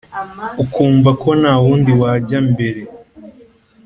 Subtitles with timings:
[0.63, 2.81] ukumva ko nta wundi wajya mbere